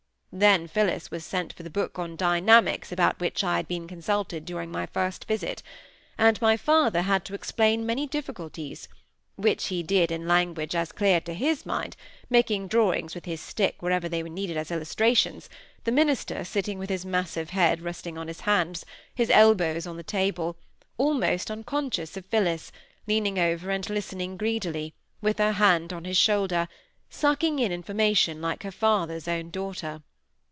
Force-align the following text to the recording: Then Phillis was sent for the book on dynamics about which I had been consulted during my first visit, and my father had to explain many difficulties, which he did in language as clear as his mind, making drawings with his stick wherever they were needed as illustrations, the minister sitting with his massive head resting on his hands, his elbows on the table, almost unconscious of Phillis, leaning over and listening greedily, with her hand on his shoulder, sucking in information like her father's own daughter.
Then 0.33 0.67
Phillis 0.67 1.11
was 1.11 1.25
sent 1.25 1.51
for 1.51 1.61
the 1.63 1.69
book 1.69 1.99
on 1.99 2.15
dynamics 2.15 2.89
about 2.93 3.19
which 3.19 3.43
I 3.43 3.57
had 3.57 3.67
been 3.67 3.85
consulted 3.85 4.45
during 4.45 4.71
my 4.71 4.85
first 4.85 5.25
visit, 5.25 5.61
and 6.17 6.41
my 6.41 6.55
father 6.55 7.01
had 7.01 7.25
to 7.25 7.33
explain 7.33 7.85
many 7.85 8.07
difficulties, 8.07 8.87
which 9.35 9.65
he 9.67 9.83
did 9.83 10.09
in 10.09 10.29
language 10.29 10.73
as 10.73 10.93
clear 10.93 11.19
as 11.27 11.35
his 11.35 11.65
mind, 11.65 11.97
making 12.29 12.69
drawings 12.69 13.13
with 13.13 13.25
his 13.25 13.41
stick 13.41 13.81
wherever 13.81 14.07
they 14.07 14.23
were 14.23 14.29
needed 14.29 14.55
as 14.55 14.71
illustrations, 14.71 15.49
the 15.83 15.91
minister 15.91 16.45
sitting 16.45 16.79
with 16.79 16.89
his 16.89 17.05
massive 17.05 17.49
head 17.49 17.81
resting 17.81 18.17
on 18.17 18.29
his 18.29 18.39
hands, 18.39 18.85
his 19.13 19.29
elbows 19.31 19.85
on 19.85 19.97
the 19.97 20.01
table, 20.01 20.55
almost 20.97 21.51
unconscious 21.51 22.15
of 22.15 22.25
Phillis, 22.27 22.71
leaning 23.05 23.37
over 23.37 23.69
and 23.69 23.89
listening 23.89 24.37
greedily, 24.37 24.93
with 25.21 25.39
her 25.39 25.51
hand 25.51 25.91
on 25.91 26.05
his 26.05 26.15
shoulder, 26.17 26.69
sucking 27.09 27.59
in 27.59 27.73
information 27.73 28.41
like 28.41 28.63
her 28.63 28.71
father's 28.71 29.27
own 29.27 29.49
daughter. 29.49 30.01